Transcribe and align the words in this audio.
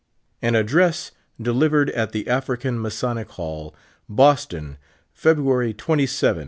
f:> 0.41 0.47
AN 0.49 0.55
ADDREvSS. 0.55 1.11
DELIVERED 1.39 1.91
AT 1.91 2.11
THE 2.11 2.27
AFRICAN 2.27 2.81
MASONIC 2.81 3.29
HALL, 3.33 3.75
BOSTON, 4.09 4.79
FEBRUARY 5.13 5.75
27, 5.75 5.89
1833. 5.89 6.37